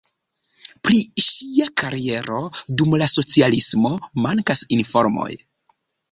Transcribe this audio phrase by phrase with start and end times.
[0.87, 0.95] Pri
[1.25, 2.39] ŝia kariero
[2.81, 3.91] dum la socialismo
[4.27, 5.29] mankas informoj.